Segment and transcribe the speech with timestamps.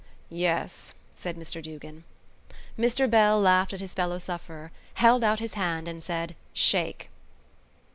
[0.31, 2.05] "Yes," said Mr Duggan.
[2.75, 7.11] Mr Bell laughed at his fellow sufferer, held out his hand and said: "Shake!"